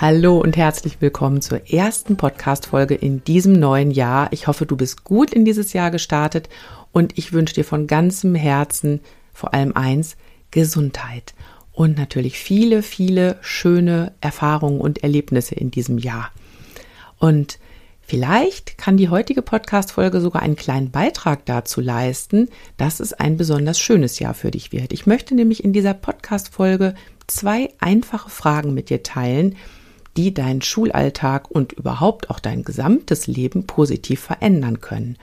Hallo 0.00 0.38
und 0.38 0.56
herzlich 0.56 1.00
willkommen 1.00 1.40
zur 1.40 1.70
ersten 1.70 2.16
Podcast-Folge 2.16 2.96
in 2.96 3.22
diesem 3.22 3.52
neuen 3.52 3.92
Jahr. 3.92 4.26
Ich 4.32 4.48
hoffe, 4.48 4.66
du 4.66 4.76
bist 4.76 5.04
gut 5.04 5.32
in 5.32 5.44
dieses 5.44 5.72
Jahr 5.72 5.92
gestartet 5.92 6.48
und 6.90 7.16
ich 7.16 7.32
wünsche 7.32 7.54
dir 7.54 7.64
von 7.64 7.86
ganzem 7.86 8.34
Herzen 8.34 9.00
vor 9.32 9.54
allem 9.54 9.76
eins, 9.76 10.16
Gesundheit 10.50 11.32
und 11.70 11.96
natürlich 11.96 12.40
viele, 12.40 12.82
viele 12.82 13.38
schöne 13.40 14.12
Erfahrungen 14.20 14.80
und 14.80 15.04
Erlebnisse 15.04 15.54
in 15.54 15.70
diesem 15.70 15.98
Jahr. 15.98 16.32
Und 17.18 17.58
Vielleicht 18.06 18.76
kann 18.76 18.98
die 18.98 19.08
heutige 19.08 19.40
Podcast-Folge 19.40 20.20
sogar 20.20 20.42
einen 20.42 20.56
kleinen 20.56 20.90
Beitrag 20.90 21.46
dazu 21.46 21.80
leisten, 21.80 22.50
dass 22.76 23.00
es 23.00 23.14
ein 23.14 23.38
besonders 23.38 23.80
schönes 23.80 24.18
Jahr 24.18 24.34
für 24.34 24.50
dich 24.50 24.72
wird. 24.72 24.92
Ich 24.92 25.06
möchte 25.06 25.34
nämlich 25.34 25.64
in 25.64 25.72
dieser 25.72 25.94
Podcast-Folge 25.94 26.94
zwei 27.28 27.70
einfache 27.78 28.28
Fragen 28.28 28.74
mit 28.74 28.90
dir 28.90 29.02
teilen, 29.02 29.56
die 30.16 30.32
deinen 30.32 30.62
Schulalltag 30.62 31.50
und 31.50 31.72
überhaupt 31.72 32.30
auch 32.30 32.40
dein 32.40 32.62
gesamtes 32.64 33.26
Leben 33.26 33.66
positiv 33.66 34.20
verändern 34.20 34.80
können. 34.80 35.16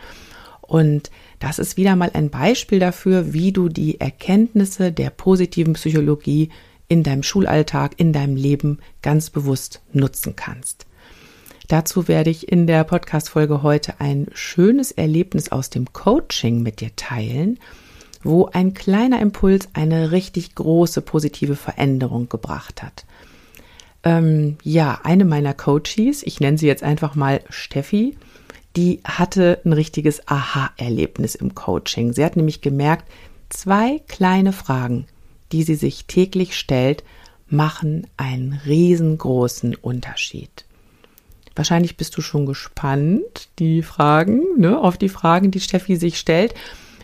Und 0.61 1.11
das 1.39 1.59
ist 1.59 1.75
wieder 1.77 1.95
mal 1.95 2.11
ein 2.13 2.29
Beispiel 2.29 2.79
dafür, 2.79 3.33
wie 3.33 3.51
du 3.51 3.67
die 3.67 3.99
Erkenntnisse 3.99 4.91
der 4.91 5.09
positiven 5.09 5.73
Psychologie 5.73 6.49
in 6.87 7.03
deinem 7.03 7.23
Schulalltag, 7.23 7.93
in 7.97 8.13
deinem 8.13 8.35
Leben 8.35 8.79
ganz 9.01 9.29
bewusst 9.29 9.81
nutzen 9.93 10.35
kannst. 10.35 10.85
Dazu 11.67 12.09
werde 12.09 12.29
ich 12.29 12.51
in 12.51 12.67
der 12.67 12.83
Podcast-Folge 12.83 13.63
heute 13.63 14.01
ein 14.01 14.27
schönes 14.33 14.91
Erlebnis 14.91 15.53
aus 15.53 15.69
dem 15.69 15.93
Coaching 15.93 16.61
mit 16.61 16.81
dir 16.81 16.93
teilen, 16.97 17.59
wo 18.23 18.47
ein 18.47 18.73
kleiner 18.73 19.21
Impuls 19.21 19.69
eine 19.73 20.11
richtig 20.11 20.53
große 20.55 21.01
positive 21.01 21.55
Veränderung 21.55 22.27
gebracht 22.27 22.83
hat. 22.83 23.05
Ähm, 24.03 24.57
ja, 24.63 24.99
eine 25.03 25.25
meiner 25.25 25.53
Coaches, 25.53 26.23
ich 26.23 26.39
nenne 26.39 26.57
sie 26.57 26.67
jetzt 26.67 26.83
einfach 26.83 27.15
mal 27.15 27.41
Steffi, 27.49 28.17
die 28.75 29.01
hatte 29.03 29.59
ein 29.65 29.73
richtiges 29.73 30.27
Aha-Erlebnis 30.27 31.35
im 31.35 31.53
Coaching. 31.55 32.13
Sie 32.13 32.23
hat 32.23 32.35
nämlich 32.35 32.61
gemerkt, 32.61 33.11
zwei 33.49 33.99
kleine 34.07 34.53
Fragen, 34.53 35.05
die 35.51 35.63
sie 35.63 35.75
sich 35.75 36.05
täglich 36.05 36.57
stellt, 36.57 37.03
machen 37.47 38.07
einen 38.17 38.59
riesengroßen 38.65 39.75
Unterschied. 39.75 40.65
Wahrscheinlich 41.53 41.97
bist 41.97 42.15
du 42.17 42.21
schon 42.21 42.45
gespannt, 42.45 43.49
die 43.59 43.83
Fragen, 43.83 44.41
ne, 44.57 44.79
auf 44.79 44.97
die 44.97 45.09
Fragen, 45.09 45.51
die 45.51 45.59
Steffi 45.59 45.97
sich 45.97 46.17
stellt. 46.17 46.55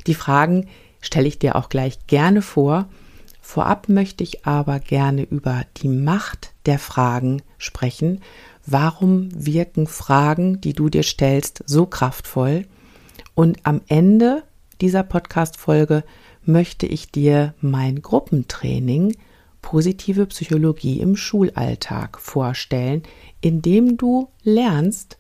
Die 0.08 0.14
Fragen 0.14 0.68
stelle 1.02 1.28
ich 1.28 1.38
dir 1.38 1.58
auch 1.58 1.68
gleich 1.68 2.08
gerne 2.08 2.42
vor. 2.42 2.88
Vorab 3.42 3.90
möchte 3.90 4.24
ich 4.24 4.46
aber 4.46 4.80
gerne 4.80 5.24
über 5.24 5.64
die 5.82 5.90
Macht 5.90 6.54
der 6.68 6.80
Fragen 6.80 7.42
sprechen. 7.58 8.22
Warum 8.66 9.30
wirken 9.34 9.88
Fragen, 9.88 10.62
die 10.62 10.74
du 10.74 10.90
dir 10.90 11.04
stellst, 11.04 11.64
so 11.66 11.86
kraftvoll? 11.86 12.66
Und 13.34 13.60
am 13.64 13.82
Ende 13.88 14.44
dieser 14.82 15.04
Podcast-Folge 15.04 16.04
möchte 16.44 16.86
ich 16.86 17.12
dir 17.12 17.54
mein 17.62 18.02
Gruppentraining 18.02 19.16
positive 19.62 20.28
Psychologie 20.28 21.00
im 21.00 21.16
Schulalltag 21.16 22.20
vorstellen, 22.20 23.04
indem 23.42 23.98
du 23.98 24.30
lernst, 24.44 25.18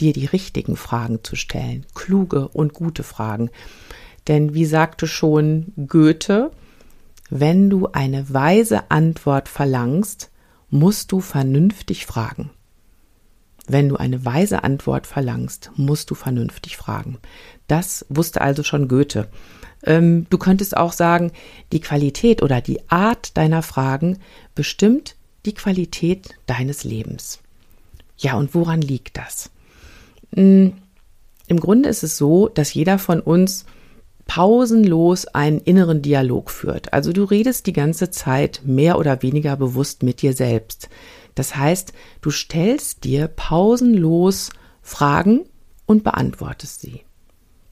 dir 0.00 0.12
die 0.12 0.26
richtigen 0.26 0.76
Fragen 0.76 1.22
zu 1.22 1.36
stellen, 1.36 1.86
kluge 1.94 2.48
und 2.48 2.74
gute 2.74 3.02
Fragen. 3.02 3.50
Denn 4.28 4.54
wie 4.54 4.64
sagte 4.64 5.06
schon 5.06 5.72
Goethe, 5.86 6.50
wenn 7.30 7.70
du 7.70 7.86
eine 7.92 8.32
weise 8.32 8.90
Antwort 8.90 9.48
verlangst, 9.48 10.29
musst 10.70 11.12
du 11.12 11.20
vernünftig 11.20 12.06
fragen. 12.06 12.50
Wenn 13.66 13.88
du 13.88 13.96
eine 13.96 14.24
weise 14.24 14.64
Antwort 14.64 15.06
verlangst, 15.06 15.70
musst 15.76 16.10
du 16.10 16.14
vernünftig 16.14 16.76
fragen. 16.76 17.18
Das 17.68 18.04
wusste 18.08 18.40
also 18.40 18.62
schon 18.62 18.88
Goethe. 18.88 19.28
Ähm, 19.84 20.26
du 20.28 20.38
könntest 20.38 20.76
auch 20.76 20.92
sagen, 20.92 21.32
die 21.72 21.80
Qualität 21.80 22.42
oder 22.42 22.60
die 22.60 22.90
Art 22.90 23.36
deiner 23.36 23.62
Fragen 23.62 24.18
bestimmt 24.54 25.16
die 25.46 25.54
Qualität 25.54 26.34
deines 26.46 26.84
Lebens. 26.84 27.40
Ja, 28.18 28.34
und 28.34 28.54
woran 28.54 28.82
liegt 28.82 29.16
das? 29.16 29.50
Hm, 30.34 30.72
Im 31.46 31.60
Grunde 31.60 31.88
ist 31.88 32.02
es 32.02 32.16
so, 32.16 32.48
dass 32.48 32.74
jeder 32.74 32.98
von 32.98 33.20
uns 33.20 33.64
pausenlos 34.30 35.26
einen 35.26 35.58
inneren 35.58 36.02
Dialog 36.02 36.52
führt. 36.52 36.92
Also 36.92 37.12
du 37.12 37.24
redest 37.24 37.66
die 37.66 37.72
ganze 37.72 38.10
Zeit 38.10 38.60
mehr 38.64 38.96
oder 38.96 39.22
weniger 39.22 39.56
bewusst 39.56 40.04
mit 40.04 40.22
dir 40.22 40.34
selbst. 40.34 40.88
Das 41.34 41.56
heißt, 41.56 41.92
du 42.20 42.30
stellst 42.30 43.02
dir 43.02 43.26
pausenlos 43.26 44.50
Fragen 44.82 45.46
und 45.84 46.04
beantwortest 46.04 46.80
sie 46.80 47.00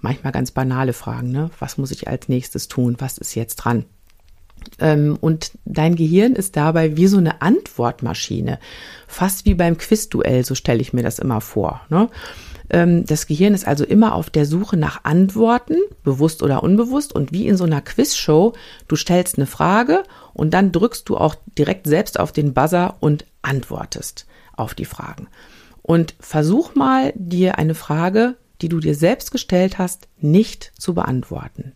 manchmal 0.01 0.33
ganz 0.33 0.51
banale 0.51 0.95
Fragen, 0.95 1.31
ne? 1.31 1.49
Was 1.61 1.79
muss 1.79 1.93
ich 1.93 2.09
als 2.09 2.29
nächstes 2.29 2.67
tun? 2.67 2.97
Was 2.99 3.19
ist 3.19 3.37
jetzt 3.37 3.55
dran? 3.57 3.85
Ähm, 4.79 5.19
und 5.21 5.53
dein 5.65 5.97
Gehirn 5.97 6.35
ist 6.35 6.57
dabei 6.57 6.97
wie 6.97 7.07
so 7.07 7.19
eine 7.19 7.43
Antwortmaschine. 7.43 8.59
Fast 9.07 9.47
wie 9.47 9.55
beim 9.55 9.79
Quizduell, 9.79 10.45
so 10.45 10.55
stelle 10.55 10.81
ich 10.81 10.93
mir 10.93 11.03
das 11.03 11.19
immer 11.19 11.41
vor. 11.41 11.81
Ne? 11.89 12.09
Ähm, 12.71 13.05
das 13.07 13.27
Gehirn 13.27 13.55
ist 13.55 13.67
also 13.67 13.85
immer 13.85 14.15
auf 14.15 14.31
der 14.31 14.47
Suche 14.47 14.77
nach 14.77 15.05
Antworten, 15.05 15.77
bewusst 16.05 16.43
oder 16.43 16.63
unbewusst. 16.63 17.13
Und 17.13 17.33
wie 17.33 17.49
in 17.49 17.57
so 17.57 17.65
einer 17.65 17.81
Quizshow, 17.81 18.55
du 18.87 18.97
stellst 18.97 19.39
eine 19.39 19.47
Frage 19.47 20.05
und 20.35 20.55
dann 20.55 20.73
drückst 20.73 21.09
du 21.09 21.17
auch 21.17 21.35
direkt 21.57 21.87
selbst 21.87 22.21
auf 22.21 22.33
den 22.33 22.55
Buzzer 22.55 22.97
und 23.01 23.25
antwortest 23.43 24.27
auf 24.57 24.75
die 24.75 24.85
Fragen. 24.85 25.29
Und 25.83 26.15
versuch 26.21 26.75
mal, 26.75 27.13
dir 27.17 27.59
eine 27.59 27.75
Frage 27.75 28.37
die 28.61 28.69
du 28.69 28.81
dir 28.81 28.95
selbst 28.95 29.31
gestellt 29.31 29.79
hast, 29.79 30.09
nicht 30.19 30.73
zu 30.79 30.95
beantworten. 30.95 31.73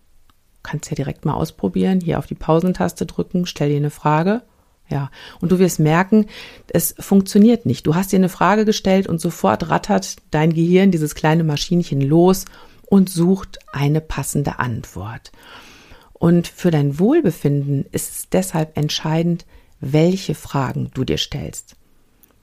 Kannst 0.63 0.91
ja 0.91 0.95
direkt 0.95 1.25
mal 1.25 1.35
ausprobieren, 1.35 2.01
hier 2.01 2.19
auf 2.19 2.27
die 2.27 2.35
Pausentaste 2.35 3.07
drücken, 3.07 3.47
stell 3.47 3.71
dir 3.71 3.77
eine 3.77 3.91
Frage. 3.91 4.43
Ja, 4.89 5.11
und 5.41 5.53
du 5.53 5.59
wirst 5.59 5.79
merken, 5.79 6.27
es 6.69 6.95
funktioniert 6.99 7.65
nicht. 7.65 7.87
Du 7.87 7.95
hast 7.95 8.13
dir 8.13 8.17
eine 8.17 8.29
Frage 8.29 8.65
gestellt 8.65 9.07
und 9.07 9.21
sofort 9.21 9.71
rattert 9.71 10.17
dein 10.31 10.53
Gehirn, 10.53 10.91
dieses 10.91 11.15
kleine 11.15 11.45
Maschinchen 11.45 12.01
los 12.01 12.45
und 12.87 13.09
sucht 13.09 13.59
eine 13.73 14.03
passende 14.03 14.59
Antwort. 14.59 15.33
Und 16.13 16.47
für 16.47 16.71
dein 16.71 16.99
Wohlbefinden 16.99 17.87
ist 17.91 18.11
es 18.11 18.29
deshalb 18.29 18.77
entscheidend, 18.77 19.47
welche 19.81 20.35
Fragen 20.35 20.91
du 20.93 21.05
dir 21.05 21.19
stellst. 21.19 21.77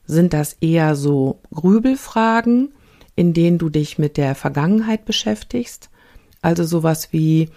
Sind 0.05 0.33
das 0.33 0.53
eher 0.59 0.95
so 0.95 1.39
Grübelfragen, 1.53 2.73
in 3.15 3.33
denen 3.33 3.57
du 3.57 3.69
dich 3.69 3.99
mit 3.99 4.17
der 4.17 4.33
Vergangenheit 4.33 5.05
beschäftigst. 5.05 5.89
Also 6.41 6.63
sowas 6.63 7.09
wie, 7.11 7.49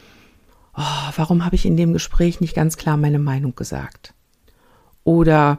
oh, 0.76 1.10
warum 1.16 1.44
habe 1.44 1.56
ich 1.56 1.66
in 1.66 1.76
dem 1.76 1.92
Gespräch 1.92 2.40
nicht 2.40 2.54
ganz 2.54 2.76
klar 2.76 2.96
meine 2.96 3.18
Meinung 3.18 3.54
gesagt? 3.54 4.14
Oder 5.04 5.58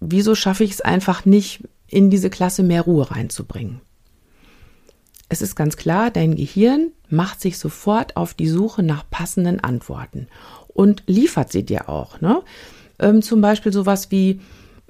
wieso 0.00 0.34
schaffe 0.34 0.64
ich 0.64 0.72
es 0.72 0.80
einfach 0.80 1.24
nicht, 1.24 1.64
in 1.88 2.10
diese 2.10 2.30
Klasse 2.30 2.62
mehr 2.62 2.82
Ruhe 2.82 3.10
reinzubringen? 3.10 3.80
Es 5.28 5.42
ist 5.42 5.56
ganz 5.56 5.76
klar, 5.76 6.10
dein 6.10 6.36
Gehirn 6.36 6.92
macht 7.08 7.40
sich 7.40 7.58
sofort 7.58 8.16
auf 8.16 8.34
die 8.34 8.48
Suche 8.48 8.82
nach 8.82 9.08
passenden 9.10 9.60
Antworten 9.60 10.28
und 10.68 11.02
liefert 11.06 11.50
sie 11.50 11.64
dir 11.64 11.88
auch. 11.88 12.20
Ne? 12.20 12.42
Ähm, 12.98 13.22
zum 13.22 13.40
Beispiel 13.40 13.72
sowas 13.72 14.10
wie, 14.10 14.40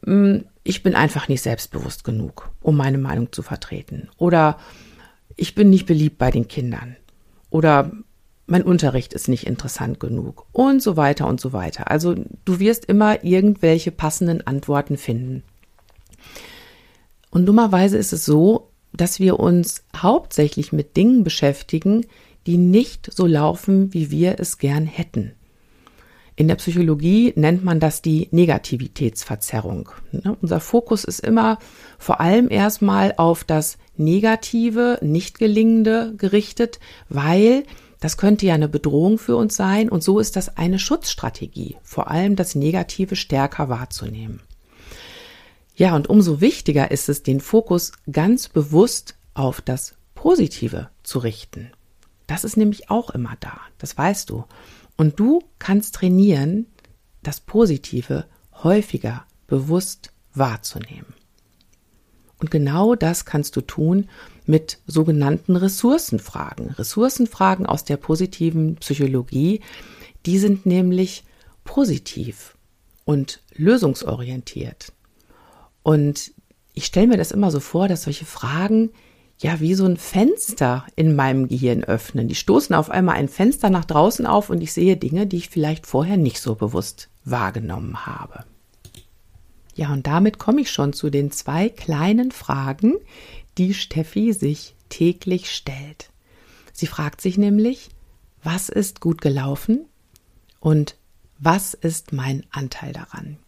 hm, 0.05 0.45
ich 0.63 0.83
bin 0.83 0.95
einfach 0.95 1.29
nicht 1.29 1.43
selbstbewusst 1.43 2.05
genug, 2.05 2.51
um 2.61 2.77
meine 2.77 2.99
Meinung 2.99 3.33
zu 3.33 3.43
vertreten. 3.43 4.09
Oder 4.19 4.59
ich 5.37 5.55
bin 5.55 5.71
nicht 5.71 5.87
beliebt 5.87 6.19
bei 6.19 6.31
den 6.31 6.49
Kindern. 6.49 6.97
oder 7.51 7.93
mein 8.47 8.63
Unterricht 8.63 9.13
ist 9.13 9.29
nicht 9.29 9.47
interessant 9.47 9.99
genug 9.99 10.47
und 10.53 10.81
so 10.83 10.97
weiter 10.97 11.27
und 11.27 11.41
so 11.41 11.53
weiter. 11.53 11.91
Also 11.91 12.15
du 12.45 12.61
wirst 12.61 12.85
immer 12.85 13.25
irgendwelche 13.25 13.91
passenden 13.91 14.47
Antworten 14.47 14.97
finden. 14.97 15.43
Und 17.31 17.47
dummerweise 17.47 17.99
ist 17.99 18.13
es 18.13 18.25
so, 18.25 18.71
dass 18.93 19.21
wir 19.21 19.39
uns 19.41 19.85
hauptsächlich 19.95 20.73
mit 20.73 20.97
Dingen 20.97 21.25
beschäftigen, 21.25 22.07
die 22.47 22.57
nicht 22.57 23.13
so 23.13 23.27
laufen, 23.27 23.93
wie 23.93 24.11
wir 24.11 24.39
es 24.39 24.59
gern 24.59 24.87
hätten. 24.87 25.33
In 26.39 26.49
der 26.49 26.57
Psychologie 26.57 27.33
nennt 27.35 27.65
man 27.65 27.81
das 27.81 28.03
die 28.03 28.29
Negativitätsverzerrung. 28.31 29.89
Ne, 30.13 30.37
unser 30.41 30.61
Fokus 30.61 31.03
ist 31.05 31.21
immer 31.21 31.59
vor 31.99 32.21
allem 32.21 32.51
erstmal 32.51 33.15
auf 33.17 33.43
das 33.43 33.79
Negative, 33.97 34.99
nicht 35.01 35.39
gelingende 35.39 36.13
gerichtet, 36.17 36.79
weil 37.09 37.65
das 38.01 38.17
könnte 38.17 38.47
ja 38.47 38.55
eine 38.55 38.69
Bedrohung 38.69 39.19
für 39.19 39.37
uns 39.37 39.57
sein 39.57 39.89
und 39.89 40.03
so 40.03 40.19
ist 40.19 40.37
das 40.37 40.57
eine 40.57 40.79
Schutzstrategie, 40.79 41.77
vor 41.83 42.11
allem 42.11 42.37
das 42.37 42.55
Negative 42.55 43.17
stärker 43.17 43.69
wahrzunehmen. 43.69 44.41
Ja, 45.75 45.95
und 45.95 46.09
umso 46.09 46.41
wichtiger 46.41 46.91
ist 46.91 47.09
es, 47.09 47.23
den 47.23 47.41
Fokus 47.41 47.93
ganz 48.11 48.49
bewusst 48.49 49.15
auf 49.35 49.61
das 49.61 49.95
Positive 50.15 50.89
zu 51.03 51.19
richten. 51.19 51.71
Das 52.27 52.45
ist 52.45 52.57
nämlich 52.57 52.91
auch 52.91 53.11
immer 53.11 53.37
da, 53.41 53.61
das 53.79 53.97
weißt 53.97 54.31
du. 54.31 54.45
Und 54.97 55.21
du 55.21 55.43
kannst 55.59 55.95
trainieren, 55.95 56.67
das 57.23 57.41
Positive 57.41 58.25
häufiger 58.63 59.27
bewusst 59.47 60.13
wahrzunehmen. 60.35 61.15
Und 62.39 62.51
genau 62.51 62.95
das 62.95 63.25
kannst 63.25 63.57
du 63.57 63.61
tun 63.61 64.09
mit 64.47 64.79
sogenannten 64.87 65.57
Ressourcenfragen. 65.57 66.71
Ressourcenfragen 66.71 67.67
aus 67.67 67.85
der 67.85 67.97
positiven 67.97 68.77
Psychologie, 68.77 69.61
die 70.25 70.39
sind 70.39 70.67
nämlich 70.67 71.25
positiv 71.65 72.57
und 73.05 73.41
lösungsorientiert. 73.55 74.93
Und 75.83 76.33
ich 76.75 76.87
stelle 76.87 77.07
mir 77.07 77.17
das 77.17 77.33
immer 77.33 77.51
so 77.51 77.61
vor, 77.61 77.89
dass 77.89 78.03
solche 78.03 78.27
Fragen 78.27 78.91
ja 79.39 79.61
wie 79.61 79.75
so 79.75 79.85
ein 79.85 79.97
Fenster 79.97 80.87
in 80.97 81.15
meinem 81.15 81.49
Gehirn 81.49 81.85
öffnen. 81.85 82.29
Die 82.29 82.35
stoßen 82.35 82.75
auf 82.75 82.91
einmal 82.91 83.17
ein 83.17 83.29
Fenster 83.29 83.71
nach 83.71 83.85
draußen 83.85 84.27
auf 84.27 84.51
und 84.51 84.61
ich 84.63 84.73
sehe 84.73 84.97
Dinge, 84.97 85.27
die 85.27 85.37
ich 85.37 85.49
vielleicht 85.49 85.87
vorher 85.87 86.17
nicht 86.17 86.41
so 86.41 86.55
bewusst 86.55 87.09
wahrgenommen 87.25 88.07
habe. 88.07 88.45
Ja, 89.75 89.93
und 89.93 90.07
damit 90.07 90.39
komme 90.39 90.63
ich 90.63 90.71
schon 90.71 90.95
zu 90.95 91.11
den 91.11 91.31
zwei 91.31 91.69
kleinen 91.69 92.33
Fragen, 92.33 92.95
die 93.59 93.75
Steffi 93.75 94.33
sich 94.33 94.75
täglich 94.89 95.51
stellt. 95.53 96.11
Sie 96.73 96.87
fragt 96.87 97.21
sich 97.21 97.39
nämlich, 97.39 97.91
was 98.43 98.69
ist 98.69 99.01
gut 99.01 99.21
gelaufen 99.21 99.87
und 100.61 100.97
was 101.39 101.75
ist 101.75 102.13
mein 102.13 102.45
Anteil 102.51 102.93
daran? 102.93 103.39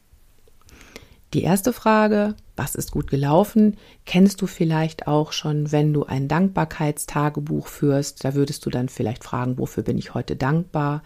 Die 1.35 1.43
erste 1.43 1.75
Frage, 1.75 2.35
was 2.57 2.75
ist 2.75 2.91
gut 2.91 3.11
gelaufen, 3.11 3.77
kennst 4.07 4.41
du 4.41 4.47
vielleicht 4.47 5.07
auch 5.07 5.33
schon, 5.33 5.73
wenn 5.73 5.93
du 5.93 6.05
ein 6.05 6.27
Dankbarkeitstagebuch 6.27 7.67
führst. 7.67 8.25
Da 8.25 8.35
würdest 8.35 8.65
du 8.65 8.71
dann 8.71 8.89
vielleicht 8.89 9.25
fragen, 9.25 9.59
wofür 9.59 9.83
bin 9.83 9.99
ich 9.99 10.15
heute 10.15 10.37
dankbar? 10.37 11.03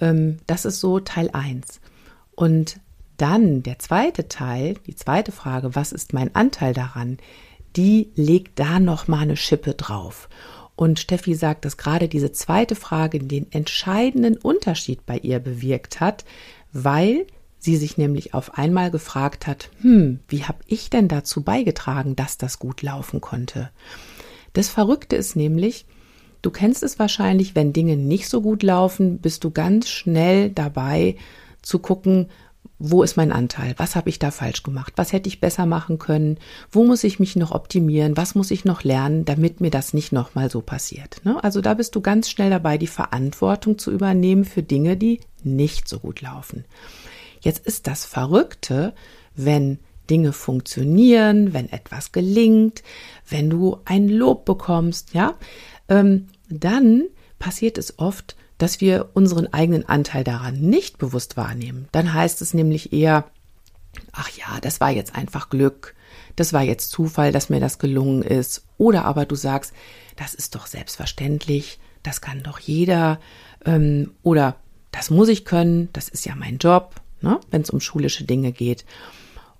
Ähm, 0.00 0.38
das 0.46 0.64
ist 0.64 0.78
so 0.78 1.00
Teil 1.00 1.30
1. 1.32 1.80
Und 2.36 2.78
dann 3.16 3.64
der 3.64 3.80
zweite 3.80 4.28
Teil, 4.28 4.74
die 4.86 4.94
zweite 4.94 5.32
Frage, 5.32 5.74
was 5.74 5.90
ist 5.90 6.12
mein 6.12 6.34
Anteil 6.34 6.72
daran? 6.72 7.18
Die 7.76 8.10
legt 8.14 8.58
da 8.58 8.80
noch 8.80 9.08
mal 9.08 9.20
eine 9.20 9.36
Schippe 9.36 9.74
drauf. 9.74 10.28
Und 10.76 10.98
Steffi 10.98 11.34
sagt, 11.34 11.64
dass 11.64 11.76
gerade 11.76 12.08
diese 12.08 12.32
zweite 12.32 12.74
Frage 12.74 13.18
den 13.18 13.52
entscheidenden 13.52 14.36
Unterschied 14.36 15.04
bei 15.04 15.18
ihr 15.18 15.38
bewirkt 15.38 16.00
hat, 16.00 16.24
weil 16.72 17.26
sie 17.58 17.76
sich 17.76 17.98
nämlich 17.98 18.32
auf 18.32 18.56
einmal 18.56 18.90
gefragt 18.90 19.46
hat, 19.46 19.68
hm, 19.82 20.20
wie 20.28 20.44
habe 20.44 20.60
ich 20.66 20.88
denn 20.88 21.08
dazu 21.08 21.42
beigetragen, 21.42 22.16
dass 22.16 22.38
das 22.38 22.58
gut 22.58 22.80
laufen 22.80 23.20
konnte? 23.20 23.70
Das 24.54 24.68
Verrückte 24.68 25.16
ist 25.16 25.36
nämlich, 25.36 25.84
du 26.42 26.50
kennst 26.50 26.82
es 26.82 26.98
wahrscheinlich, 26.98 27.54
wenn 27.54 27.74
Dinge 27.74 27.96
nicht 27.96 28.28
so 28.28 28.40
gut 28.40 28.62
laufen, 28.62 29.18
bist 29.18 29.44
du 29.44 29.50
ganz 29.50 29.88
schnell 29.88 30.50
dabei 30.50 31.16
zu 31.62 31.78
gucken, 31.78 32.30
wo 32.82 33.02
ist 33.02 33.18
mein 33.18 33.30
Anteil? 33.30 33.74
Was 33.76 33.94
habe 33.94 34.08
ich 34.08 34.18
da 34.18 34.30
falsch 34.30 34.62
gemacht? 34.62 34.94
Was 34.96 35.12
hätte 35.12 35.28
ich 35.28 35.38
besser 35.38 35.66
machen 35.66 35.98
können? 35.98 36.38
Wo 36.72 36.82
muss 36.82 37.04
ich 37.04 37.20
mich 37.20 37.36
noch 37.36 37.50
optimieren? 37.50 38.16
Was 38.16 38.34
muss 38.34 38.50
ich 38.50 38.64
noch 38.64 38.82
lernen, 38.84 39.26
damit 39.26 39.60
mir 39.60 39.70
das 39.70 39.92
nicht 39.92 40.12
nochmal 40.12 40.50
so 40.50 40.62
passiert? 40.62 41.20
Ne? 41.22 41.44
Also 41.44 41.60
da 41.60 41.74
bist 41.74 41.94
du 41.94 42.00
ganz 42.00 42.30
schnell 42.30 42.48
dabei, 42.48 42.78
die 42.78 42.86
Verantwortung 42.86 43.76
zu 43.76 43.90
übernehmen 43.90 44.46
für 44.46 44.62
Dinge, 44.62 44.96
die 44.96 45.20
nicht 45.44 45.88
so 45.88 45.98
gut 45.98 46.22
laufen. 46.22 46.64
Jetzt 47.42 47.66
ist 47.66 47.86
das 47.86 48.06
Verrückte, 48.06 48.94
wenn 49.36 49.78
Dinge 50.08 50.32
funktionieren, 50.32 51.52
wenn 51.52 51.70
etwas 51.70 52.12
gelingt, 52.12 52.82
wenn 53.28 53.50
du 53.50 53.78
ein 53.84 54.08
Lob 54.08 54.46
bekommst, 54.46 55.12
ja, 55.12 55.34
ähm, 55.90 56.28
dann 56.48 57.04
passiert 57.38 57.76
es 57.76 57.98
oft, 57.98 58.36
dass 58.60 58.80
wir 58.80 59.10
unseren 59.14 59.52
eigenen 59.52 59.88
Anteil 59.88 60.24
daran 60.24 60.60
nicht 60.60 60.98
bewusst 60.98 61.36
wahrnehmen. 61.36 61.88
Dann 61.92 62.12
heißt 62.14 62.40
es 62.42 62.54
nämlich 62.54 62.92
eher, 62.92 63.24
ach 64.12 64.30
ja, 64.30 64.60
das 64.60 64.80
war 64.80 64.90
jetzt 64.90 65.14
einfach 65.14 65.50
Glück, 65.50 65.94
das 66.36 66.52
war 66.52 66.62
jetzt 66.62 66.90
Zufall, 66.90 67.32
dass 67.32 67.50
mir 67.50 67.60
das 67.60 67.78
gelungen 67.78 68.22
ist. 68.22 68.64
Oder 68.78 69.04
aber 69.04 69.26
du 69.26 69.34
sagst, 69.34 69.72
das 70.16 70.34
ist 70.34 70.54
doch 70.54 70.66
selbstverständlich, 70.66 71.80
das 72.02 72.20
kann 72.20 72.42
doch 72.42 72.58
jeder. 72.58 73.20
Ähm, 73.64 74.12
oder 74.22 74.56
das 74.92 75.10
muss 75.10 75.28
ich 75.28 75.44
können, 75.44 75.88
das 75.92 76.08
ist 76.08 76.24
ja 76.26 76.34
mein 76.34 76.58
Job 76.58 77.00
ne, 77.22 77.40
wenn 77.50 77.62
es 77.62 77.70
um 77.70 77.80
schulische 77.80 78.24
Dinge 78.24 78.52
geht. 78.52 78.84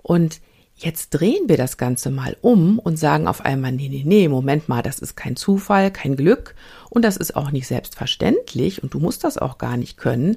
Und 0.02 0.40
jetzt 0.82 1.10
drehen 1.10 1.48
wir 1.48 1.56
das 1.56 1.76
Ganze 1.76 2.10
mal 2.10 2.36
um 2.40 2.78
und 2.78 2.98
sagen 2.98 3.26
auf 3.26 3.44
einmal, 3.44 3.72
nee, 3.72 3.88
nee, 3.88 4.02
nee, 4.04 4.28
Moment 4.28 4.68
mal, 4.68 4.82
das 4.82 4.98
ist 4.98 5.16
kein 5.16 5.36
Zufall, 5.36 5.90
kein 5.90 6.16
Glück 6.16 6.54
und 6.88 7.04
das 7.04 7.16
ist 7.16 7.36
auch 7.36 7.50
nicht 7.50 7.66
selbstverständlich 7.66 8.82
und 8.82 8.94
du 8.94 8.98
musst 8.98 9.24
das 9.24 9.38
auch 9.38 9.58
gar 9.58 9.76
nicht 9.76 9.96
können, 9.96 10.36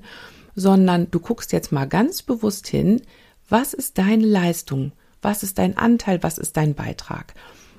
sondern 0.55 1.09
du 1.11 1.19
guckst 1.19 1.51
jetzt 1.51 1.71
mal 1.71 1.85
ganz 1.85 2.21
bewusst 2.21 2.67
hin, 2.67 3.01
was 3.49 3.73
ist 3.73 3.97
deine 3.97 4.25
Leistung, 4.25 4.91
was 5.21 5.43
ist 5.43 5.57
dein 5.57 5.77
Anteil, 5.77 6.21
was 6.23 6.37
ist 6.37 6.57
dein 6.57 6.75
Beitrag. 6.75 7.33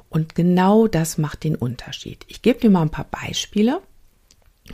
Und 0.09 0.35
genau 0.35 0.87
das 0.87 1.19
macht 1.19 1.45
den 1.45 1.57
Unterschied. 1.57 2.25
Ich 2.29 2.41
gebe 2.43 2.61
dir 2.61 2.71
mal 2.71 2.83
ein 2.83 2.91
paar 2.91 3.09
Beispiele. 3.11 3.81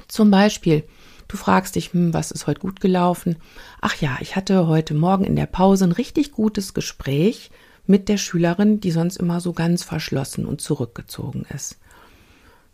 Zum 0.07 0.31
Beispiel, 0.31 0.85
Du 1.31 1.37
fragst 1.37 1.77
dich, 1.77 1.93
hm, 1.93 2.13
was 2.13 2.33
ist 2.33 2.49
heute 2.49 2.59
gut 2.59 2.81
gelaufen? 2.81 3.37
Ach 3.81 3.95
ja, 4.01 4.19
ich 4.21 4.35
hatte 4.35 4.67
heute 4.67 4.95
Morgen 4.95 5.23
in 5.23 5.37
der 5.37 5.47
Pause 5.47 5.85
ein 5.85 5.93
richtig 5.93 6.33
gutes 6.33 6.75
Gespräch 6.75 7.53
mit 7.91 8.09
der 8.09 8.19
Schülerin, 8.19 8.81
die 8.81 8.93
sonst 8.93 9.17
immer 9.17 9.41
so 9.41 9.53
ganz 9.53 9.83
verschlossen 9.83 10.47
und 10.47 10.61
zurückgezogen 10.61 11.45
ist. 11.55 11.77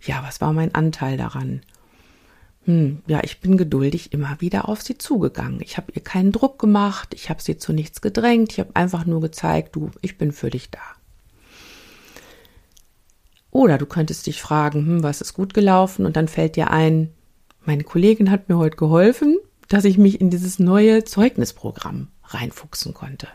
Ja, 0.03 0.23
was 0.23 0.43
war 0.43 0.53
mein 0.53 0.75
Anteil 0.75 1.17
daran? 1.17 1.63
Hm, 2.67 3.03
ja, 3.07 3.21
ich 3.25 3.41
bin 3.41 3.57
geduldig 3.57 4.13
immer 4.13 4.41
wieder 4.41 4.69
auf 4.69 4.83
sie 4.83 4.99
zugegangen. 4.99 5.61
Ich 5.63 5.79
habe 5.79 5.91
ihr 5.95 6.03
keinen 6.03 6.33
Druck 6.33 6.59
gemacht, 6.59 7.15
ich 7.15 7.31
habe 7.31 7.41
sie 7.41 7.57
zu 7.57 7.73
nichts 7.73 8.03
gedrängt, 8.03 8.53
ich 8.53 8.61
habe 8.61 8.77
einfach 8.77 9.07
nur 9.07 9.23
gezeigt, 9.23 9.75
du, 9.75 9.91
ich 10.03 10.19
bin 10.19 10.33
für 10.33 10.51
dich 10.51 10.71
da. 10.71 10.81
Oder 13.51 13.79
du 13.79 13.87
könntest 13.87 14.27
dich 14.27 14.43
fragen, 14.43 14.85
hm, 14.85 15.03
was 15.03 15.23
ist 15.23 15.33
gut 15.33 15.55
gelaufen? 15.55 16.05
Und 16.05 16.17
dann 16.17 16.29
fällt 16.29 16.57
dir 16.57 16.71
ein, 16.71 17.11
meine 17.65 17.85
Kollegin 17.85 18.31
hat 18.31 18.51
mir 18.51 18.59
heute 18.59 18.77
geholfen, 18.77 19.39
dass 19.69 19.87
ich 19.87 19.97
mich 19.97 20.21
in 20.21 20.29
dieses 20.29 20.59
neue 20.59 21.05
Zeugnisprogramm 21.05 22.09
reinfuchsen 22.25 22.93
konnte. 22.93 23.29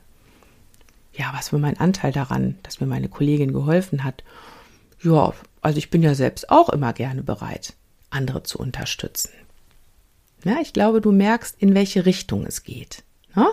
Ja, 1.14 1.32
was 1.36 1.52
war 1.52 1.60
mein 1.60 1.80
Anteil 1.80 2.12
daran, 2.12 2.56
dass 2.64 2.80
mir 2.80 2.88
meine 2.88 3.10
Kollegin 3.10 3.54
geholfen 3.54 4.04
hat? 4.04 4.24
Ja, 5.02 5.34
also 5.62 5.78
ich 5.78 5.90
bin 5.90 6.04
ja 6.04 6.16
selbst 6.16 6.50
auch 6.50 6.70
immer 6.70 6.94
gerne 6.94 7.24
bereit, 7.24 7.74
andere 8.10 8.44
zu 8.44 8.60
unterstützen. 8.60 9.32
Ja, 10.44 10.58
ich 10.62 10.74
glaube, 10.74 11.02
du 11.02 11.12
merkst, 11.12 11.56
in 11.60 11.76
welche 11.76 12.06
Richtung 12.06 12.46
es 12.46 12.64
geht. 12.64 13.04
Ja? 13.36 13.50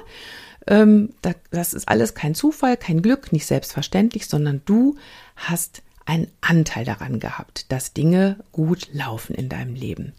Ähm, 0.66 1.10
das 1.50 1.74
ist 1.74 1.88
alles 1.88 2.14
kein 2.14 2.34
Zufall, 2.34 2.76
kein 2.76 3.02
Glück, 3.02 3.32
nicht 3.32 3.46
selbstverständlich, 3.46 4.26
sondern 4.26 4.62
du 4.64 4.96
hast 5.36 5.82
einen 6.06 6.28
Anteil 6.40 6.84
daran 6.84 7.20
gehabt, 7.20 7.70
dass 7.70 7.92
Dinge 7.92 8.38
gut 8.52 8.88
laufen 8.92 9.34
in 9.34 9.48
deinem 9.48 9.74
Leben. 9.74 10.14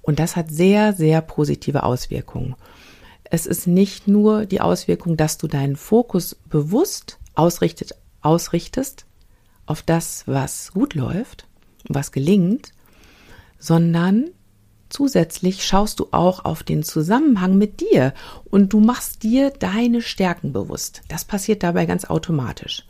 Und 0.00 0.18
das 0.18 0.36
hat 0.36 0.50
sehr, 0.50 0.92
sehr 0.92 1.20
positive 1.20 1.82
Auswirkungen. 1.82 2.54
Es 3.30 3.46
ist 3.46 3.66
nicht 3.66 4.08
nur 4.08 4.46
die 4.46 4.60
Auswirkung, 4.60 5.16
dass 5.16 5.38
du 5.38 5.48
deinen 5.48 5.76
Fokus 5.76 6.34
bewusst 6.48 7.18
ausrichtet, 7.34 7.94
ausrichtest 8.20 9.06
auf 9.66 9.82
das, 9.82 10.24
was 10.26 10.72
gut 10.72 10.94
läuft, 10.94 11.46
was 11.88 12.12
gelingt, 12.12 12.72
sondern 13.58 14.30
zusätzlich 14.88 15.64
schaust 15.64 15.98
du 15.98 16.08
auch 16.12 16.44
auf 16.44 16.62
den 16.62 16.84
Zusammenhang 16.84 17.58
mit 17.58 17.80
dir 17.80 18.14
und 18.44 18.72
du 18.72 18.80
machst 18.80 19.22
dir 19.22 19.50
deine 19.50 20.02
Stärken 20.02 20.52
bewusst. 20.52 21.02
Das 21.08 21.24
passiert 21.24 21.62
dabei 21.62 21.86
ganz 21.86 22.04
automatisch. 22.04 22.86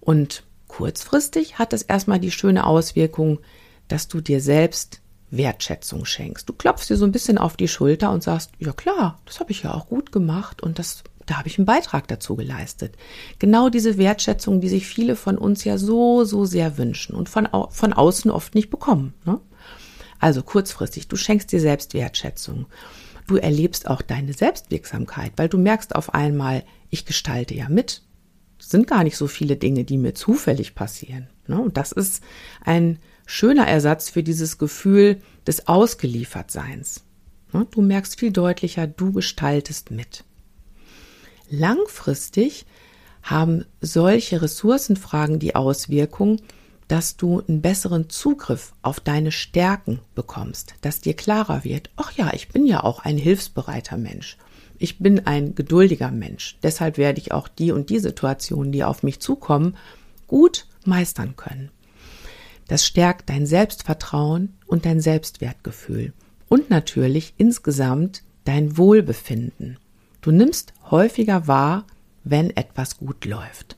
Und 0.00 0.42
kurzfristig 0.66 1.58
hat 1.58 1.72
es 1.72 1.82
erstmal 1.82 2.18
die 2.18 2.32
schöne 2.32 2.66
Auswirkung, 2.66 3.38
dass 3.86 4.08
du 4.08 4.20
dir 4.20 4.40
selbst 4.40 5.00
Wertschätzung 5.30 6.04
schenkst. 6.04 6.48
Du 6.48 6.52
klopfst 6.52 6.88
dir 6.88 6.96
so 6.96 7.04
ein 7.04 7.12
bisschen 7.12 7.38
auf 7.38 7.56
die 7.56 7.68
Schulter 7.68 8.10
und 8.10 8.22
sagst, 8.22 8.52
ja 8.58 8.72
klar, 8.72 9.20
das 9.26 9.40
habe 9.40 9.50
ich 9.50 9.62
ja 9.62 9.74
auch 9.74 9.86
gut 9.86 10.12
gemacht 10.12 10.62
und 10.62 10.78
das, 10.78 11.04
da 11.26 11.38
habe 11.38 11.48
ich 11.48 11.58
einen 11.58 11.66
Beitrag 11.66 12.08
dazu 12.08 12.36
geleistet. 12.36 12.96
Genau 13.38 13.68
diese 13.68 13.98
Wertschätzung, 13.98 14.60
die 14.60 14.68
sich 14.68 14.86
viele 14.86 15.16
von 15.16 15.36
uns 15.36 15.64
ja 15.64 15.78
so, 15.78 16.24
so 16.24 16.44
sehr 16.44 16.78
wünschen 16.78 17.14
und 17.14 17.28
von, 17.28 17.48
von 17.70 17.92
außen 17.92 18.30
oft 18.30 18.54
nicht 18.54 18.70
bekommen. 18.70 19.14
Ne? 19.24 19.40
Also 20.18 20.42
kurzfristig, 20.42 21.08
du 21.08 21.16
schenkst 21.16 21.52
dir 21.52 21.60
selbst 21.60 21.94
Wertschätzung. 21.94 22.66
Du 23.26 23.36
erlebst 23.36 23.88
auch 23.88 24.00
deine 24.00 24.32
Selbstwirksamkeit, 24.32 25.32
weil 25.36 25.50
du 25.50 25.58
merkst 25.58 25.94
auf 25.94 26.14
einmal, 26.14 26.64
ich 26.88 27.04
gestalte 27.04 27.54
ja 27.54 27.68
mit. 27.68 28.02
Es 28.58 28.70
sind 28.70 28.86
gar 28.86 29.04
nicht 29.04 29.16
so 29.16 29.26
viele 29.26 29.56
Dinge, 29.56 29.84
die 29.84 29.98
mir 29.98 30.14
zufällig 30.14 30.74
passieren. 30.74 31.28
Ne? 31.46 31.60
Und 31.60 31.76
das 31.76 31.92
ist 31.92 32.22
ein 32.64 32.98
schöner 33.28 33.68
Ersatz 33.68 34.08
für 34.08 34.22
dieses 34.22 34.56
Gefühl 34.56 35.20
des 35.46 35.68
Ausgeliefertseins. 35.68 37.04
Ne? 37.52 37.66
Du 37.70 37.82
merkst 37.82 38.18
viel 38.18 38.32
deutlicher, 38.32 38.86
du 38.86 39.12
gestaltest 39.12 39.90
mit. 39.90 40.24
Langfristig 41.50 42.64
haben 43.22 43.66
solche 43.82 44.40
Ressourcenfragen 44.40 45.38
die 45.38 45.54
Auswirkung, 45.54 46.40
dass 46.88 47.18
du 47.18 47.42
einen 47.46 47.60
besseren 47.60 48.08
Zugriff 48.08 48.72
auf 48.80 48.98
deine 48.98 49.30
Stärken 49.30 50.00
bekommst, 50.14 50.74
dass 50.80 51.02
dir 51.02 51.14
klarer 51.14 51.64
wird, 51.64 51.90
ach 51.96 52.12
ja, 52.12 52.32
ich 52.32 52.48
bin 52.48 52.64
ja 52.64 52.82
auch 52.82 53.00
ein 53.00 53.18
hilfsbereiter 53.18 53.98
Mensch. 53.98 54.38
Ich 54.78 55.00
bin 55.00 55.26
ein 55.26 55.54
geduldiger 55.54 56.10
Mensch. 56.10 56.56
Deshalb 56.62 56.96
werde 56.96 57.20
ich 57.20 57.32
auch 57.32 57.48
die 57.48 57.72
und 57.72 57.90
die 57.90 57.98
Situationen, 57.98 58.72
die 58.72 58.84
auf 58.84 59.02
mich 59.02 59.20
zukommen, 59.20 59.76
gut 60.26 60.66
meistern 60.86 61.36
können. 61.36 61.70
Das 62.68 62.86
stärkt 62.86 63.30
dein 63.30 63.46
Selbstvertrauen 63.46 64.54
und 64.66 64.86
dein 64.86 65.00
Selbstwertgefühl 65.00 66.12
und 66.48 66.70
natürlich 66.70 67.34
insgesamt 67.36 68.22
dein 68.44 68.78
Wohlbefinden. 68.78 69.78
Du 70.20 70.30
nimmst 70.30 70.72
häufiger 70.90 71.46
wahr, 71.46 71.86
wenn 72.24 72.54
etwas 72.56 72.98
gut 72.98 73.24
läuft. 73.24 73.76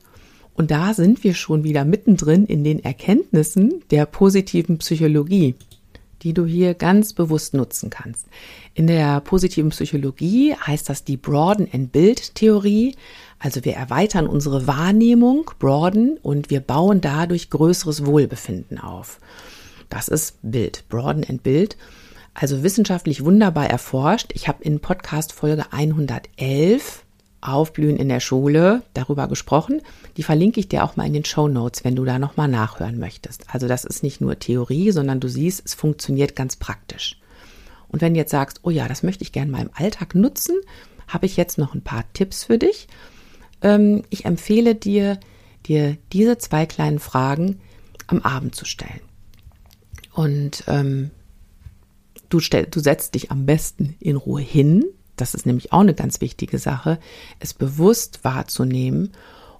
Und 0.53 0.71
da 0.71 0.93
sind 0.93 1.23
wir 1.23 1.33
schon 1.33 1.63
wieder 1.63 1.85
mittendrin 1.85 2.45
in 2.45 2.63
den 2.63 2.83
Erkenntnissen 2.83 3.81
der 3.89 4.05
positiven 4.05 4.77
Psychologie, 4.77 5.55
die 6.23 6.33
du 6.33 6.45
hier 6.45 6.73
ganz 6.73 7.13
bewusst 7.13 7.53
nutzen 7.53 7.89
kannst. 7.89 8.27
In 8.73 8.87
der 8.87 9.21
positiven 9.21 9.69
Psychologie 9.71 10.55
heißt 10.55 10.89
das 10.89 11.03
die 11.03 11.17
Broaden 11.17 11.67
and 11.73 11.91
Build 11.91 12.35
Theorie. 12.35 12.95
Also 13.39 13.65
wir 13.65 13.73
erweitern 13.73 14.27
unsere 14.27 14.67
Wahrnehmung, 14.67 15.51
broaden 15.59 16.17
und 16.21 16.49
wir 16.49 16.59
bauen 16.59 17.01
dadurch 17.01 17.49
größeres 17.49 18.05
Wohlbefinden 18.05 18.79
auf. 18.79 19.19
Das 19.89 20.07
ist 20.07 20.37
Bild, 20.41 20.85
Broaden 20.89 21.25
and 21.27 21.43
Build. 21.43 21.75
Also 22.33 22.63
wissenschaftlich 22.63 23.25
wunderbar 23.25 23.69
erforscht. 23.69 24.31
Ich 24.33 24.47
habe 24.47 24.63
in 24.63 24.79
Podcast 24.79 25.33
Folge 25.33 25.65
111 25.71 27.03
Aufblühen 27.41 27.97
in 27.97 28.09
der 28.09 28.19
Schule 28.19 28.83
darüber 28.93 29.27
gesprochen. 29.27 29.81
Die 30.17 30.23
verlinke 30.23 30.59
ich 30.59 30.69
dir 30.69 30.83
auch 30.83 30.95
mal 30.95 31.07
in 31.07 31.13
den 31.13 31.25
Show 31.25 31.47
Notes, 31.47 31.83
wenn 31.83 31.95
du 31.95 32.05
da 32.05 32.19
nochmal 32.19 32.47
nachhören 32.47 32.99
möchtest. 32.99 33.45
Also 33.51 33.67
das 33.67 33.83
ist 33.83 34.03
nicht 34.03 34.21
nur 34.21 34.39
Theorie, 34.39 34.91
sondern 34.91 35.19
du 35.19 35.27
siehst, 35.27 35.63
es 35.65 35.73
funktioniert 35.73 36.35
ganz 36.35 36.55
praktisch. 36.55 37.19
Und 37.89 38.01
wenn 38.01 38.13
du 38.13 38.19
jetzt 38.19 38.31
sagst, 38.31 38.61
oh 38.63 38.69
ja, 38.69 38.87
das 38.87 39.03
möchte 39.03 39.23
ich 39.23 39.31
gerne 39.31 39.51
mal 39.51 39.61
im 39.61 39.71
Alltag 39.73 40.15
nutzen, 40.15 40.55
habe 41.07 41.25
ich 41.25 41.35
jetzt 41.35 41.57
noch 41.57 41.73
ein 41.73 41.81
paar 41.81 42.05
Tipps 42.13 42.45
für 42.45 42.57
dich. 42.57 42.87
Ähm, 43.61 44.03
ich 44.09 44.25
empfehle 44.25 44.75
dir, 44.75 45.19
dir 45.65 45.97
diese 46.13 46.37
zwei 46.37 46.65
kleinen 46.65 46.99
Fragen 46.99 47.59
am 48.07 48.21
Abend 48.21 48.55
zu 48.55 48.65
stellen. 48.65 49.01
Und 50.13 50.63
ähm, 50.67 51.11
du, 52.29 52.39
stell, 52.39 52.65
du 52.65 52.79
setzt 52.79 53.15
dich 53.15 53.31
am 53.31 53.45
besten 53.45 53.95
in 53.99 54.15
Ruhe 54.15 54.41
hin, 54.41 54.85
das 55.21 55.35
ist 55.35 55.45
nämlich 55.45 55.71
auch 55.71 55.81
eine 55.81 55.93
ganz 55.93 56.19
wichtige 56.19 56.57
Sache, 56.57 56.99
es 57.39 57.53
bewusst 57.53 58.23
wahrzunehmen 58.23 59.11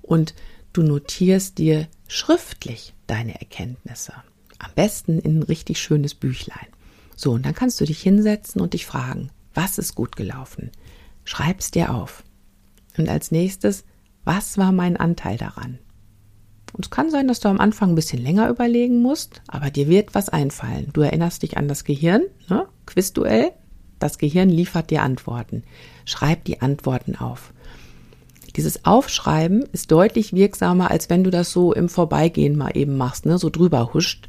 und 0.01 0.34
du 0.74 0.82
notierst 0.82 1.58
dir 1.58 1.88
schriftlich 2.08 2.94
deine 3.08 3.39
Erkenntnisse. 3.39 4.13
Am 4.60 4.72
besten 4.75 5.20
in 5.20 5.39
ein 5.39 5.44
richtig 5.44 5.80
schönes 5.80 6.15
Büchlein. 6.15 6.68
So, 7.15 7.32
und 7.32 7.46
dann 7.46 7.53
kannst 7.53 7.80
du 7.80 7.86
dich 7.86 8.01
hinsetzen 8.01 8.60
und 8.62 8.74
dich 8.74 8.86
fragen, 8.86 9.30
was 9.53 9.77
ist 9.77 9.96
gut 9.96 10.15
gelaufen? 10.15 10.72
Schreib's 11.24 11.72
dir 11.72 11.94
auf. 11.94 12.24
Und 12.98 13.08
als 13.10 13.32
nächstes, 13.32 13.86
was 14.24 14.58
war 14.58 14.72
mein 14.72 14.98
Anteil 14.98 15.38
daran? 15.38 15.80
Und 16.74 16.86
es 16.86 16.89
kann 16.89 17.12
sein, 17.12 17.27
dass 17.27 17.39
du 17.39 17.50
am 17.50 17.60
Anfang 17.60 17.89
ein 17.89 17.96
bisschen 17.96 18.22
länger 18.22 18.50
überlegen 18.50 19.01
musst, 19.01 19.41
aber 19.48 19.70
dir 19.70 19.88
wird 19.88 20.15
was 20.15 20.30
einfallen. 20.30 20.89
Du 20.94 21.01
erinnerst 21.01 21.44
dich 21.44 21.58
an 21.58 21.68
das 21.68 21.84
Gehirn, 21.84 22.24
ne? 22.50 22.68
Quizduell. 22.86 23.51
Das 24.01 24.17
Gehirn 24.17 24.50
liefert 24.50 24.89
dir 24.89 25.03
Antworten. 25.03 25.63
Schreib 26.05 26.43
die 26.46 26.62
Antworten 26.62 27.15
auf. 27.15 27.53
Dieses 28.55 28.84
Aufschreiben 28.84 29.63
ist 29.72 29.91
deutlich 29.91 30.34
wirksamer, 30.34 30.91
als 30.91 31.10
wenn 31.10 31.24
du 31.24 31.29
das 31.29 31.51
so 31.51 31.72
im 31.72 31.88
Vorbeigehen 31.88 32.58
mal 32.58 32.75
eben 32.75 32.98
machst, 32.98 33.25
ne? 33.25 33.38
so 33.38 33.50
drüber 33.50 33.93
huscht. 33.93 34.27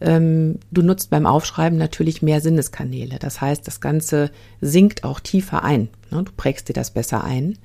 Ähm, 0.00 0.58
du 0.70 0.82
nutzt 0.82 1.10
beim 1.10 1.26
Aufschreiben 1.26 1.78
natürlich 1.78 2.22
mehr 2.22 2.40
Sinneskanäle. 2.40 3.18
Das 3.18 3.40
heißt, 3.40 3.66
das 3.66 3.80
Ganze 3.80 4.30
sinkt 4.60 5.04
auch 5.04 5.20
tiefer 5.20 5.64
ein. 5.64 5.88
Ne? 6.10 6.22
Du 6.22 6.32
prägst 6.36 6.68
dir 6.68 6.74
das 6.74 6.92
besser 6.92 7.24
ein. 7.24 7.58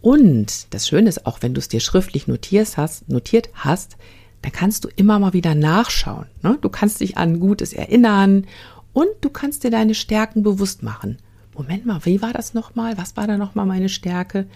Und 0.00 0.72
das 0.72 0.88
Schöne 0.88 1.08
ist 1.08 1.26
auch, 1.26 1.38
wenn 1.42 1.54
du 1.54 1.58
es 1.58 1.68
dir 1.68 1.80
schriftlich 1.80 2.28
notiert 2.28 2.76
hast, 2.76 3.08
notiert 3.08 3.50
hast, 3.54 3.96
dann 4.42 4.52
kannst 4.52 4.84
du 4.84 4.88
immer 4.94 5.18
mal 5.18 5.32
wieder 5.32 5.54
nachschauen. 5.54 6.26
Ne? 6.42 6.56
Du 6.60 6.68
kannst 6.68 7.00
dich 7.00 7.16
an 7.18 7.40
Gutes 7.40 7.72
erinnern 7.72 8.46
und 8.92 9.08
du 9.20 9.30
kannst 9.30 9.64
dir 9.64 9.70
deine 9.70 9.94
Stärken 9.94 10.42
bewusst 10.42 10.82
machen. 10.82 11.18
Moment 11.54 11.86
mal, 11.86 12.04
wie 12.04 12.22
war 12.22 12.32
das 12.32 12.54
nochmal? 12.54 12.96
Was 12.98 13.16
war 13.16 13.26
da 13.26 13.36
nochmal 13.36 13.66
meine 13.66 13.88
Stärke? 13.88 14.46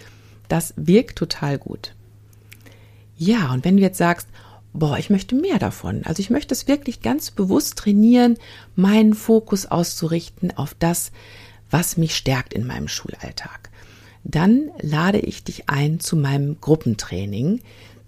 Das 0.48 0.74
wirkt 0.76 1.18
total 1.18 1.58
gut. 1.58 1.94
Ja, 3.16 3.52
und 3.52 3.64
wenn 3.64 3.76
du 3.76 3.82
jetzt 3.82 3.98
sagst, 3.98 4.28
boah, 4.72 4.98
ich 4.98 5.10
möchte 5.10 5.34
mehr 5.34 5.58
davon. 5.58 6.02
Also 6.04 6.20
ich 6.20 6.30
möchte 6.30 6.54
es 6.54 6.68
wirklich 6.68 7.00
ganz 7.00 7.30
bewusst 7.30 7.76
trainieren, 7.76 8.36
meinen 8.74 9.14
Fokus 9.14 9.66
auszurichten 9.66 10.56
auf 10.56 10.74
das, 10.78 11.12
was 11.70 11.96
mich 11.96 12.14
stärkt 12.14 12.54
in 12.54 12.66
meinem 12.66 12.88
Schulalltag. 12.88 13.70
Dann 14.22 14.70
lade 14.80 15.18
ich 15.18 15.44
dich 15.44 15.68
ein 15.68 16.00
zu 16.00 16.16
meinem 16.16 16.60
Gruppentraining. 16.60 17.60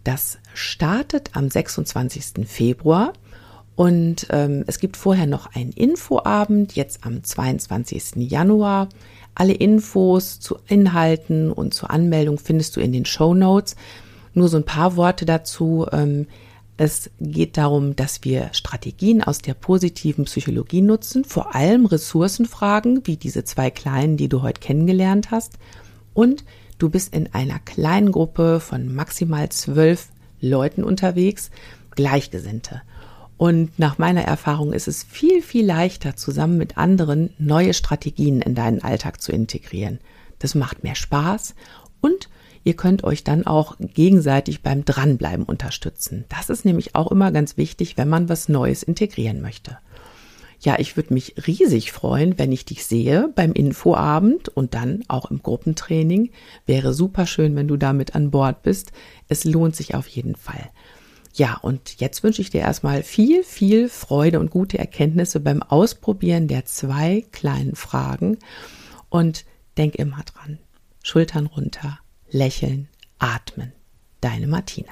Das 0.05 0.39
startet 0.53 1.31
am 1.35 1.51
26. 1.51 2.47
Februar 2.47 3.13
und 3.79 4.27
ähm, 4.31 4.65
es 4.67 4.81
gibt 4.81 4.97
vorher 4.97 5.29
noch 5.29 5.55
einen 5.55 5.71
Infoabend, 5.71 6.75
jetzt 6.75 7.07
am 7.07 7.23
22. 7.23 8.17
Januar. 8.17 8.89
Alle 9.37 9.53
Infos 9.53 10.41
zu 10.41 10.59
Inhalten 10.67 11.53
und 11.53 11.75
zur 11.75 11.89
Anmeldung 11.91 12.39
findest 12.39 12.75
du 12.75 12.81
in 12.81 12.93
den 12.93 13.05
Show 13.05 13.35
Notes. 13.35 13.77
Nur 14.35 14.49
so 14.49 14.57
ein 14.57 14.65
paar 14.65 14.97
Worte 14.97 15.27
dazu. 15.27 15.87
Ähm, 15.93 16.27
es 16.77 17.11
geht 17.21 17.57
darum, 17.57 17.95
dass 17.95 18.25
wir 18.25 18.51
Strategien 18.51 19.23
aus 19.23 19.39
der 19.39 19.55
positiven 19.55 20.25
Psychologie 20.25 20.83
nutzen, 20.83 21.25
vor 21.25 21.55
allem 21.55 21.87
Ressourcenfragen, 21.87 23.07
wie 23.07 23.17
diese 23.17 23.45
zwei 23.45 23.71
kleinen, 23.71 24.17
die 24.17 24.29
du 24.29 24.43
heute 24.43 24.61
kennengelernt 24.61 25.31
hast. 25.31 25.57
Und 26.15 26.45
du 26.79 26.89
bist 26.91 27.15
in 27.15 27.33
einer 27.33 27.61
kleinen 27.61 28.11
Gruppe 28.11 28.59
von 28.59 28.93
maximal 28.93 29.51
zwölf 29.51 30.09
Leuten 30.41 30.83
unterwegs, 30.83 31.53
Gleichgesinnte. 31.93 32.83
Und 33.39 33.79
nach 33.79 33.99
meiner 33.99 34.23
Erfahrung 34.23 34.73
ist 34.73 34.89
es 34.89 35.05
viel, 35.05 35.43
viel 35.43 35.65
leichter, 35.65 36.17
zusammen 36.17 36.59
mit 36.59 36.77
anderen 36.77 37.31
neue 37.39 37.73
Strategien 37.73 38.43
in 38.43 38.57
deinen 38.57 38.83
Alltag 38.83 39.23
zu 39.23 39.31
integrieren. 39.31 40.01
Das 40.41 40.57
macht 40.57 40.83
mehr 40.83 40.97
Spaß 40.97 41.55
und 42.01 42.29
ihr 42.65 42.75
könnt 42.75 43.05
euch 43.05 43.23
dann 43.23 43.47
auch 43.47 43.77
gegenseitig 43.79 44.63
beim 44.63 44.85
Dranbleiben 44.85 45.45
unterstützen. 45.45 46.25
Das 46.29 46.51
ist 46.51 46.65
nämlich 46.65 46.97
auch 46.97 47.13
immer 47.13 47.31
ganz 47.31 47.57
wichtig, 47.57 47.97
wenn 47.97 48.09
man 48.09 48.29
was 48.29 48.49
Neues 48.49 48.83
integrieren 48.83 49.41
möchte. 49.41 49.79
Ja, 50.61 50.77
ich 50.81 50.97
würde 50.97 51.15
mich 51.15 51.35
riesig 51.47 51.93
freuen, 51.93 52.37
wenn 52.37 52.51
ich 52.51 52.65
dich 52.65 52.85
sehe 52.85 53.31
beim 53.37 53.53
Infoabend 53.53 54.49
und 54.49 54.75
dann 54.75 55.05
auch 55.07 55.31
im 55.31 55.41
Gruppentraining. 55.41 56.31
Wäre 56.67 56.93
super 56.93 57.27
schön, 57.27 57.55
wenn 57.55 57.69
du 57.69 57.77
damit 57.77 58.17
an 58.17 58.33
Bord 58.33 58.65
bist. 58.65 58.91
Es 59.29 59.45
lohnt 59.45 59.77
sich 59.77 59.95
auf 59.95 60.09
jeden 60.09 60.35
Fall. 60.35 60.71
Ja, 61.39 61.57
und 61.63 62.01
jetzt 62.01 62.25
wünsche 62.25 62.43
ich 62.43 62.51
dir 62.51 62.63
erstmal 62.63 63.05
viel, 63.05 63.45
viel 63.45 63.89
Freude 63.89 64.41
und 64.41 64.51
gute 64.51 64.77
Erkenntnisse 64.77 65.39
beim 65.39 65.63
Ausprobieren 65.63 66.49
der 66.49 66.65
zwei 66.65 67.25
kleinen 67.31 67.77
Fragen. 67.77 68.39
Und 69.09 69.45
denk 69.77 69.95
immer 69.95 70.25
dran. 70.25 70.59
Schultern 71.01 71.47
runter, 71.47 72.01
lächeln, 72.29 72.89
atmen. 73.21 73.73
Deine 74.21 74.49
Martina. 74.49 74.91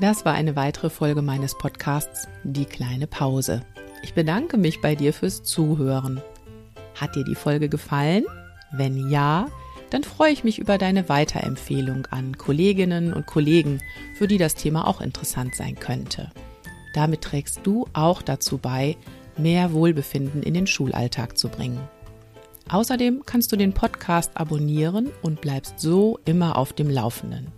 Das 0.00 0.24
war 0.24 0.34
eine 0.34 0.54
weitere 0.54 0.90
Folge 0.90 1.22
meines 1.22 1.58
Podcasts 1.58 2.28
Die 2.44 2.64
kleine 2.64 3.08
Pause. 3.08 3.62
Ich 4.04 4.14
bedanke 4.14 4.58
mich 4.58 4.80
bei 4.80 4.94
dir 4.94 5.12
fürs 5.12 5.42
Zuhören. 5.42 6.22
Hat 6.94 7.16
dir 7.16 7.24
die 7.24 7.34
Folge 7.34 7.68
gefallen? 7.68 8.24
Wenn 8.70 9.10
ja, 9.10 9.48
dann 9.90 10.04
freue 10.04 10.32
ich 10.32 10.44
mich 10.44 10.58
über 10.58 10.78
deine 10.78 11.08
Weiterempfehlung 11.08 12.06
an 12.06 12.38
Kolleginnen 12.38 13.12
und 13.12 13.26
Kollegen, 13.26 13.80
für 14.14 14.28
die 14.28 14.38
das 14.38 14.54
Thema 14.54 14.86
auch 14.86 15.00
interessant 15.00 15.54
sein 15.54 15.74
könnte. 15.74 16.30
Damit 16.94 17.22
trägst 17.22 17.60
du 17.64 17.86
auch 17.92 18.22
dazu 18.22 18.58
bei, 18.58 18.96
mehr 19.36 19.72
Wohlbefinden 19.72 20.42
in 20.42 20.54
den 20.54 20.66
Schulalltag 20.66 21.38
zu 21.38 21.48
bringen. 21.48 21.80
Außerdem 22.68 23.22
kannst 23.26 23.50
du 23.50 23.56
den 23.56 23.72
Podcast 23.72 24.36
abonnieren 24.36 25.10
und 25.22 25.40
bleibst 25.40 25.80
so 25.80 26.20
immer 26.24 26.56
auf 26.56 26.72
dem 26.72 26.88
Laufenden. 26.88 27.48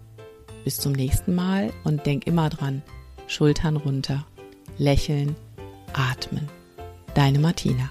Bis 0.64 0.78
zum 0.78 0.92
nächsten 0.92 1.34
Mal 1.34 1.70
und 1.84 2.06
denk 2.06 2.26
immer 2.26 2.48
dran, 2.48 2.82
Schultern 3.26 3.76
runter, 3.76 4.26
lächeln, 4.78 5.36
atmen. 5.92 6.48
Deine 7.14 7.40
Martina. 7.40 7.90